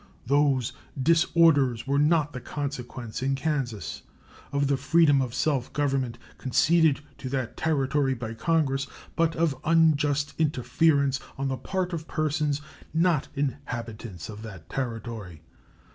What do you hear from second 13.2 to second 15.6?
inhabitants of the Territory.